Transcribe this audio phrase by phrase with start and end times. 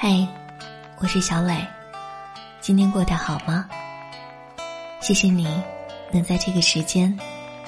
[0.00, 0.24] 嗨，
[0.98, 1.66] 我是小磊，
[2.60, 3.68] 今天过得好吗？
[5.00, 5.60] 谢谢你
[6.12, 7.18] 能在这个时间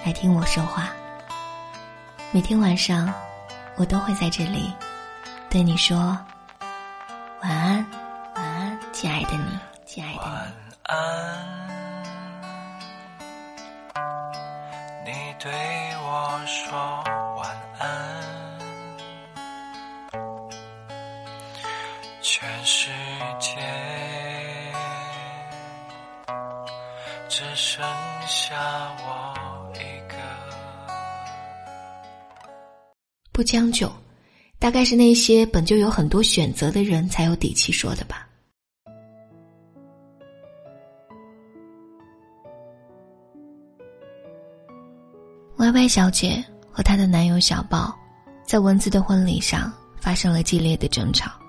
[0.07, 0.91] 来听我说话。
[2.31, 3.13] 每天晚上，
[3.75, 4.73] 我都会在这里
[5.49, 6.17] 对你说
[7.43, 7.85] 晚安，
[22.33, 22.89] 全世
[23.41, 23.57] 界
[27.29, 27.83] 只剩
[28.25, 28.55] 下
[29.05, 30.15] 我一个。
[33.33, 33.93] 不将就，
[34.61, 38.29] 大概是那些本就有很多选择的人才有底气说的吧。
[45.57, 47.93] 歪歪小姐和她的男友小宝，
[48.45, 51.40] 在文字的婚礼上发生了激烈的争吵。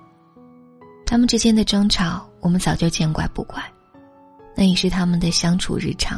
[1.12, 3.62] 他们之间的争吵，我们早就见怪不怪，
[4.56, 6.18] 那也是他们的相处日常。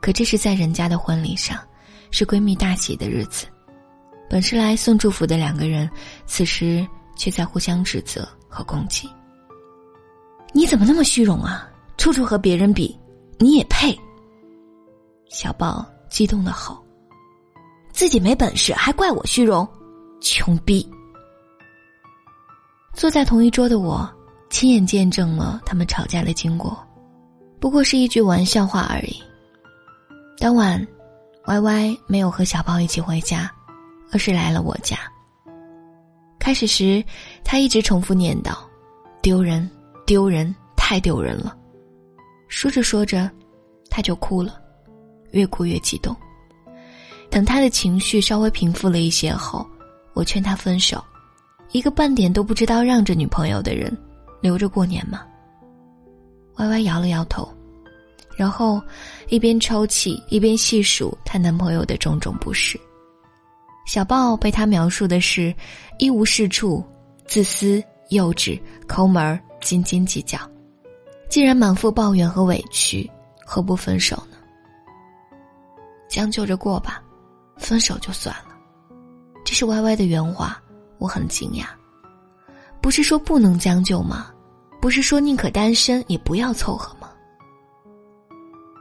[0.00, 1.58] 可这是在人家的婚礼上，
[2.10, 3.44] 是闺蜜大喜的日子，
[4.30, 5.86] 本是来送祝福的两个人，
[6.24, 9.06] 此时却在互相指责和攻击。
[10.54, 11.68] 你怎么那么虚荣啊？
[11.98, 12.98] 处处和别人比，
[13.38, 13.94] 你也配？
[15.28, 16.82] 小宝激动的吼
[17.92, 19.68] ：“自己没本事，还怪我虚荣，
[20.22, 20.90] 穷逼！”
[22.98, 24.12] 坐在同一桌的我，
[24.50, 26.76] 亲眼见证了他们吵架的经过，
[27.60, 29.22] 不过是一句玩笑话而已。
[30.36, 30.84] 当晚
[31.46, 33.48] 歪歪没有和小包一起回家，
[34.10, 34.98] 而是来了我家。
[36.40, 37.00] 开始时，
[37.44, 38.52] 他一直重复念叨
[39.22, 39.70] ：“丢人，
[40.04, 41.56] 丢人，太丢人了。”
[42.50, 43.30] 说着说着，
[43.88, 44.60] 他就哭了，
[45.30, 46.16] 越哭越激动。
[47.30, 49.64] 等他的情绪稍微平复了一些后，
[50.14, 51.00] 我劝他分手。
[51.72, 53.96] 一个半点都不知道让着女朋友的人，
[54.40, 55.22] 留着过年吗？
[56.56, 57.48] 歪歪摇了摇头，
[58.36, 58.82] 然后
[59.28, 62.78] 一边抽泣一边细数她男朋友的种种不是。
[63.86, 65.54] 小豹被他描述的是
[65.98, 66.84] 一无是处、
[67.26, 70.38] 自私、幼稚、抠门、斤斤计较。
[71.30, 73.08] 既然满腹抱怨和委屈，
[73.44, 74.36] 何不分手呢？
[76.08, 77.02] 将就着过吧，
[77.56, 78.54] 分手就算了。
[79.44, 80.60] 这是歪歪的原话。
[80.98, 81.66] 我很惊讶，
[82.80, 84.32] 不是说不能将就吗？
[84.80, 87.08] 不是说宁可单身也不要凑合吗？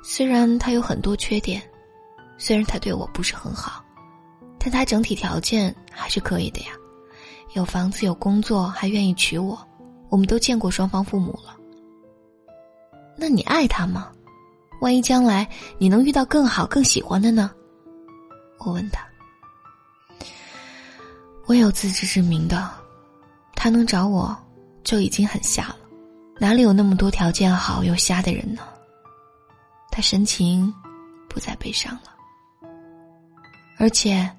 [0.03, 1.61] 虽然他有很多缺点，
[2.37, 3.83] 虽然他对我不是很好，
[4.59, 6.67] 但他整体条件还是可以的呀。
[7.53, 9.57] 有房子，有工作，还愿意娶我，
[10.09, 11.55] 我们都见过双方父母了。
[13.17, 14.11] 那你爱他吗？
[14.79, 15.49] 万一将来
[15.79, 17.51] 你能遇到更好、更喜欢的呢？
[18.59, 19.03] 我问他。
[21.47, 22.69] 我有自知之明的，
[23.55, 24.37] 他能找我，
[24.83, 25.77] 就已经很瞎了，
[26.39, 28.61] 哪里有那么多条件好又瞎的人呢？
[29.89, 30.71] 他神情
[31.29, 32.13] 不再悲伤了，
[33.77, 34.29] 而且，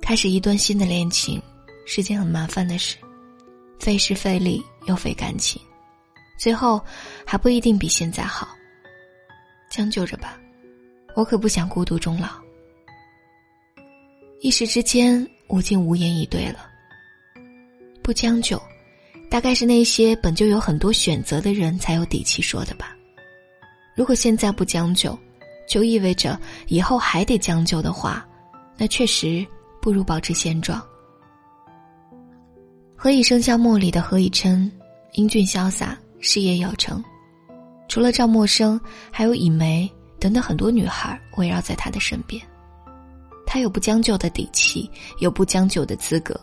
[0.00, 1.40] 开始一段新的恋情
[1.84, 2.96] 是件很麻烦的事，
[3.78, 5.60] 费时费力又费感情，
[6.38, 6.82] 最后
[7.26, 8.48] 还不一定比现在好。
[9.70, 10.40] 将就着吧，
[11.14, 12.28] 我可不想孤独终老。
[14.40, 15.28] 一时之间。
[15.48, 16.66] 我竟无言以对了。
[18.02, 18.60] 不将就，
[19.30, 22.94] 大概是那些本就有很多选择的人才有底气说的吧。
[23.94, 25.18] 如果现在不将就，
[25.68, 26.38] 就意味着
[26.68, 28.26] 以后还得将就的话，
[28.76, 29.44] 那确实
[29.82, 30.80] 不如保持现状。
[32.94, 34.70] 《何以笙箫默》里的何以琛，
[35.12, 37.02] 英俊潇洒，事业有成，
[37.88, 38.80] 除了赵默笙，
[39.10, 42.42] 还有以梅等等很多女孩围绕在他的身边。
[43.50, 46.38] 他有不将就的底气，有不将就的资格。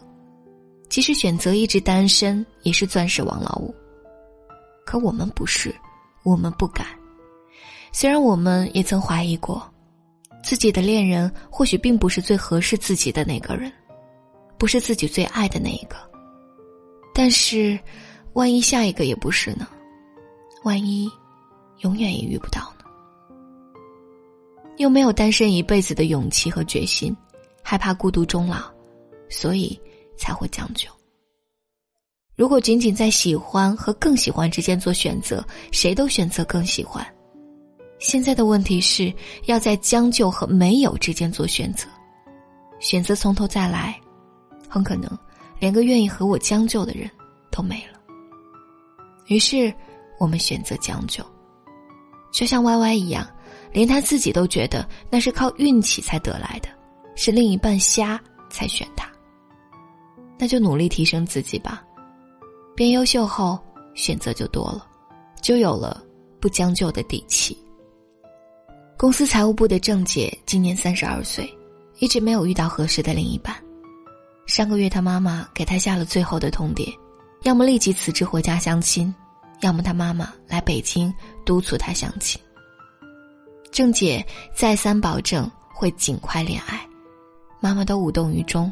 [0.90, 3.74] 即使选择一直单身，也是钻石王老五。
[4.88, 5.74] 可我们不是，
[6.24, 6.88] 我们不敢。
[7.92, 9.62] 虽然我们也曾怀疑过，
[10.44, 13.72] 自己的恋人或许并不是最合适自己的那个人，
[14.58, 15.96] 不是自己最爱的那一个。
[17.14, 17.80] 但是，
[18.34, 19.68] 万一下一个也不是呢？
[20.64, 21.08] 万一，
[21.82, 22.75] 永远也遇不到。
[24.78, 27.16] 又没有单身一辈子的勇气和决心，
[27.62, 28.58] 害怕孤独终老，
[29.30, 29.80] 所以
[30.18, 30.90] 才会将就。
[32.36, 37.06] 如果仅仅在喜欢和更喜欢之间做选择，谁都选择更喜欢。
[37.98, 39.14] 现在的问题是
[39.46, 41.88] 要在将就和没有之间做选择，
[42.82, 43.98] 选择从头再来，
[44.68, 45.10] 很可能
[45.60, 47.10] 连个愿意和我将就的人
[47.50, 47.98] 都没了。
[49.28, 49.74] 于是，
[50.20, 51.24] 我们选择将就，
[52.34, 53.26] 就像 Y Y 一样。
[53.76, 56.70] 连他自己都觉得那是靠运气才得来的，
[57.14, 58.18] 是另一半瞎
[58.50, 59.06] 才选他。
[60.40, 61.84] 那就努力提升自己吧，
[62.74, 63.60] 变优秀后，
[63.94, 64.88] 选择就多了，
[65.42, 66.02] 就有了
[66.40, 67.58] 不将就的底气。
[68.98, 71.54] 公司财务部的郑姐今年三十二岁，
[72.00, 73.54] 一直没有遇到合适的另一半。
[74.46, 76.98] 上个月，她妈妈给她下了最后的通牒：
[77.44, 79.14] 要么立即辞职回家相亲，
[79.60, 81.14] 要么她妈妈来北京
[81.44, 82.40] 督促她相亲。
[83.76, 84.26] 郑姐
[84.56, 86.80] 再三保证会尽快恋爱，
[87.60, 88.72] 妈妈都无动于衷，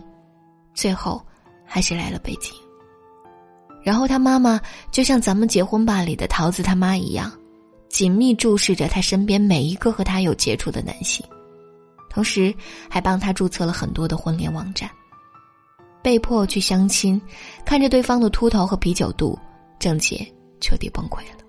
[0.73, 1.21] 最后
[1.65, 2.53] 还是来了北京。
[3.83, 4.57] 然后他妈妈
[4.91, 7.29] 就像《咱们结婚吧》里的桃子他妈一样，
[7.89, 11.25] 紧密注视着她身边每一个和她有接触的男性，
[12.09, 12.55] 同时
[12.89, 14.89] 还帮她注册了很多的婚恋网站。
[16.01, 17.21] 被迫去相亲，
[17.65, 19.37] 看着对方的秃头和啤酒肚，
[19.77, 20.25] 郑姐
[20.61, 21.43] 彻底崩溃了。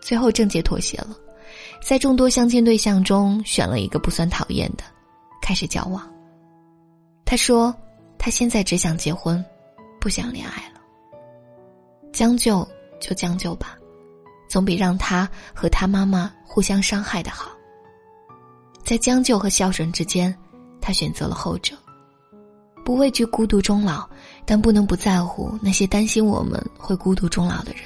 [0.00, 1.08] 最后，郑姐妥协了，
[1.86, 4.82] 在众多相亲对象中选了一个不算讨厌的，
[5.40, 6.04] 开始交往。
[7.24, 7.72] 他说
[8.18, 9.42] ：“他现在只想结婚，
[10.00, 10.80] 不想恋爱了。
[12.12, 12.66] 将就
[12.98, 13.78] 就将就吧，
[14.48, 17.52] 总比让他和他妈妈互相伤害的好。”
[18.82, 20.36] 在将就和孝顺之间，
[20.80, 21.76] 他选择了后者。
[22.84, 24.10] 不畏惧孤独终老，
[24.44, 27.82] 但不能不在乎那些担心我们会孤独终老的人，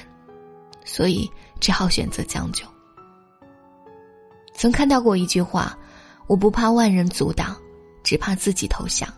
[0.87, 1.31] 所以
[1.61, 2.65] 只好选择将就。
[4.61, 5.75] 曾看到过一句话
[6.29, 7.57] ：“我不怕万人阻挡，
[8.05, 9.09] 只怕自己投降。”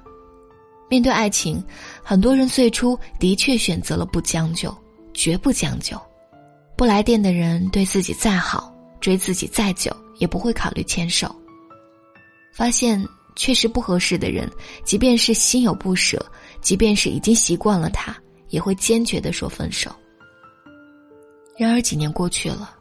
[0.89, 1.61] 面对爱情，
[2.01, 4.73] 很多人最初的确选择了不将就，
[5.13, 6.01] 绝不将就。
[6.77, 11.35] 不来电的人对自己再好，追自己再久，也不会考虑牵手。
[12.55, 13.05] 发现。
[13.35, 14.47] 确实不合适的人，
[14.85, 16.23] 即便是心有不舍，
[16.61, 18.15] 即便是已经习惯了他，
[18.51, 19.91] 也会坚决的说分手。
[21.57, 22.77] 然而几年过去了，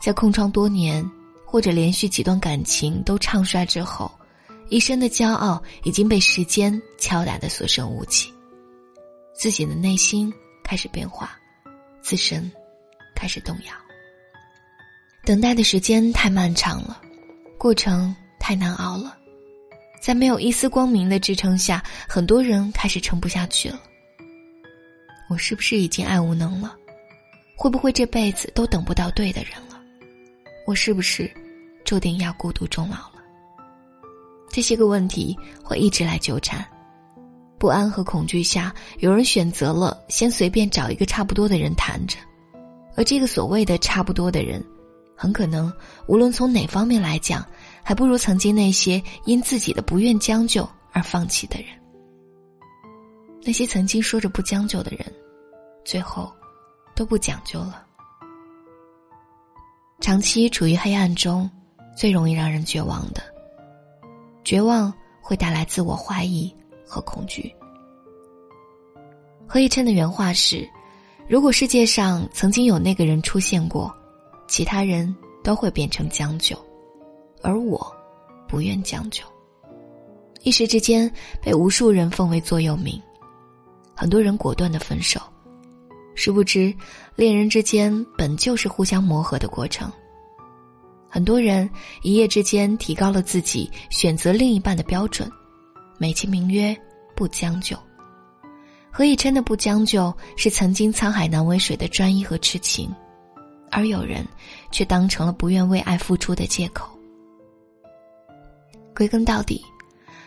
[0.00, 1.04] 在空窗多年
[1.50, 4.12] 或者连续几段感情都唱衰之后，
[4.68, 8.30] 一生的骄傲已经被时间敲打的所剩无几，
[9.34, 10.30] 自己的内心
[10.62, 11.38] 开始变化，
[12.02, 12.52] 自身
[13.16, 13.72] 开始动摇。
[15.24, 17.00] 等待的时间太漫长了，
[17.56, 19.16] 过程太难熬了。
[20.02, 23.80] 在没有一丝光明的支撑下，很多人开始撑不下去了。
[25.30, 26.76] 我是不是已经爱无能了？
[27.56, 29.52] 会不会这辈子都等不到对的人？
[30.68, 31.32] 我是不是
[31.82, 33.22] 注定要孤独终老了？
[34.50, 35.34] 这些个问题
[35.64, 36.62] 会一直来纠缠。
[37.58, 42.18] 不安和恐惧下，有人选择了先随便找一个差不多的人谈着，
[42.96, 44.62] 而这个所谓的差不多的人，
[45.16, 45.72] 很可能
[46.06, 47.42] 无论从哪方面来讲。
[47.82, 51.68] 还不如曾经那些因自己的不愿将就而放弃的人。
[53.42, 55.10] 那些曾经说着不将就的人，
[55.82, 56.30] 最后
[56.94, 57.87] 都不讲究了。
[60.00, 61.50] 长期处于黑暗中，
[61.96, 63.20] 最容易让人绝望的。
[64.44, 66.54] 绝望会带来自我怀疑
[66.86, 67.52] 和恐惧。
[69.46, 70.66] 何以琛的原话是
[71.28, 73.92] ：“如果世界上曾经有那个人出现过，
[74.46, 76.56] 其他人都会变成将就。”
[77.42, 77.94] 而我，
[78.46, 79.24] 不愿将就。
[80.42, 81.12] 一时之间
[81.42, 83.02] 被无数人奉为座右铭，
[83.96, 85.20] 很多人果断的分手。
[86.18, 86.74] 殊不知，
[87.14, 89.88] 恋人之间本就是互相磨合的过程。
[91.08, 91.70] 很多人
[92.02, 95.30] 一夜之间提高了自己选择另一半的标准，
[95.96, 96.76] 美其名曰
[97.14, 97.78] 不将就。
[98.90, 102.92] 何以琛的不将就，是曾经沧海难为水的专一和痴情，
[103.70, 104.26] 而有人
[104.72, 106.90] 却当成了不愿为爱付出的借口。
[108.92, 109.64] 归根到底，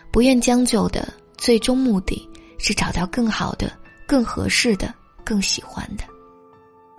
[0.10, 1.06] 不愿将就的
[1.38, 2.26] 最终目的
[2.58, 3.78] 是找到更好的、
[4.08, 6.04] 更合适的、更喜欢的。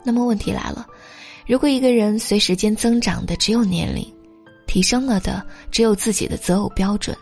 [0.04, 0.86] 那么问题来了：
[1.46, 4.04] 如果一个人随时间增长的只有年龄，
[4.66, 7.16] 提升了的只有自己的择偶标准，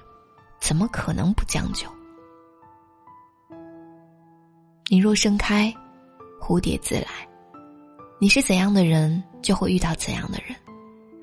[0.61, 1.87] 怎么可能不将就？
[4.89, 5.73] 你若盛开，
[6.41, 7.29] 蝴蝶自来。
[8.19, 10.57] 你是怎样的人，就会遇到怎样的人，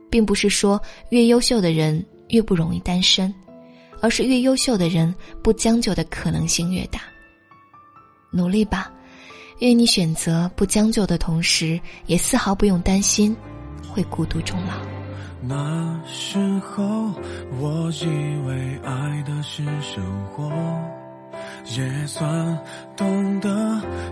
[0.10, 2.06] 并不是说越优秀的人。
[2.30, 3.34] 越不容易单身，
[4.02, 7.00] 而是越优秀的人不将就的可能性越大。
[8.32, 8.92] 努力吧，
[9.60, 13.36] 愿你选择不将就的同时，也丝毫不用担心
[13.90, 14.74] 会孤独终老。
[15.42, 16.84] 那时候，
[17.60, 18.06] 我以
[18.48, 20.52] 为爱的是生活，
[21.76, 22.60] 也算
[22.96, 23.50] 懂得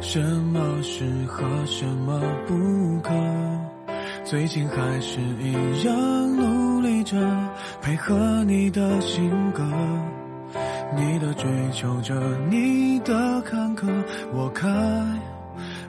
[0.02, 3.12] 什么适合，什么不可。
[4.24, 7.16] 最近还是一样努力着，
[7.82, 9.64] 配合你的性格，
[10.96, 12.16] 你的追求着，
[12.50, 13.88] 你的坎坷，
[14.34, 14.68] 我开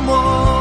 [0.00, 0.57] 么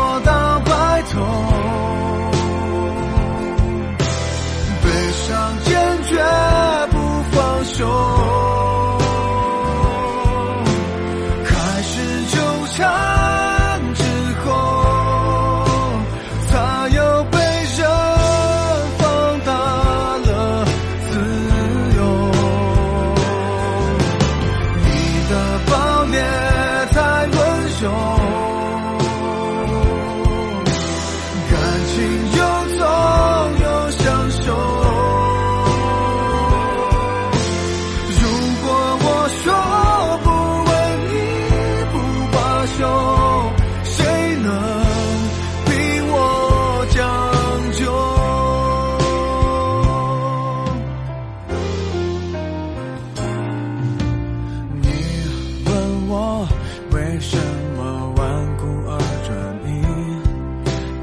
[56.92, 57.38] 为什
[57.78, 59.82] 么顽固而专一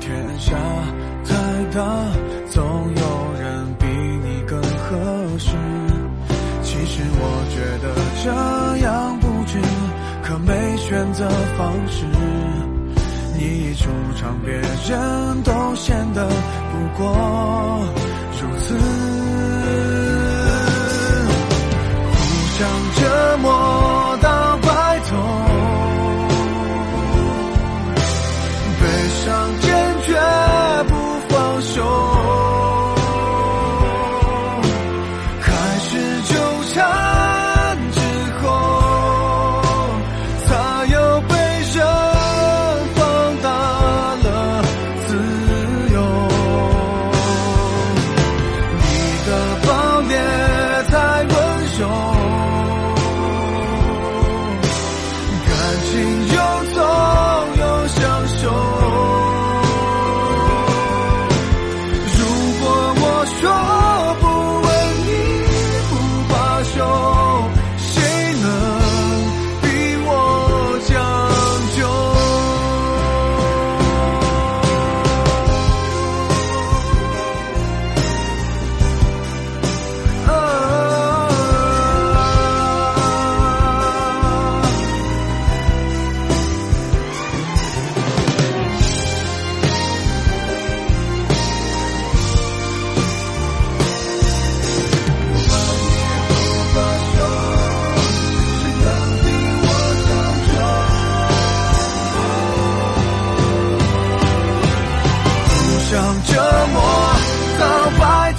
[0.01, 0.57] 天下
[1.25, 1.81] 太大
[2.51, 2.63] 总
[2.97, 5.51] 有人比你更合适。
[6.63, 7.87] 其实我觉得
[8.23, 9.59] 这样不值
[10.23, 12.05] 可没选择方式
[13.37, 18.04] 你一出场别人都显得不过。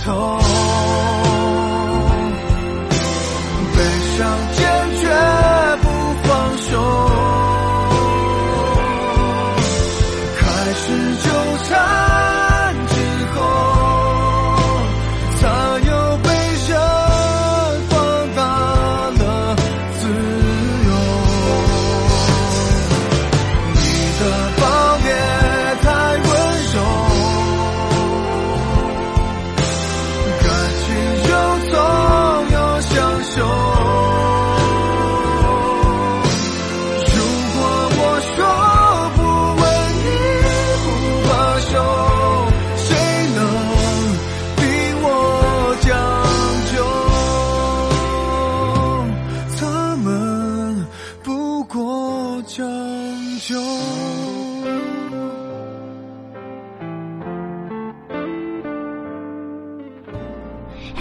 [0.06, 0.45] told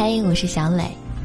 [0.07, 0.85] 嗨，我是小磊，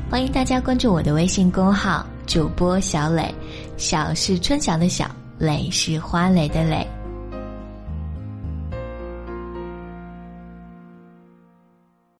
[0.09, 3.29] 欢迎大家关注我的微信公号“主播小磊”，
[3.75, 5.05] 小是春晓的小，
[5.38, 6.88] 磊是花蕾的蕾。